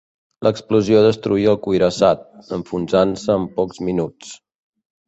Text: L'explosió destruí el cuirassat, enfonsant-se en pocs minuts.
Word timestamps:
L'explosió 0.45 1.03
destruí 1.07 1.45
el 1.53 1.59
cuirassat, 1.67 2.27
enfonsant-se 2.59 3.39
en 3.39 3.47
pocs 3.61 3.87
minuts. 3.91 4.39